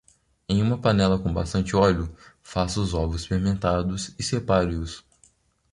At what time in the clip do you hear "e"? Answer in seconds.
4.17-4.23